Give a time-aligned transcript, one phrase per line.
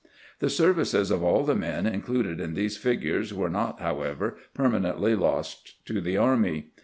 [0.39, 5.13] The services of aU the men included in these figures were not, how ever, permanently
[5.13, 6.71] lost to the army.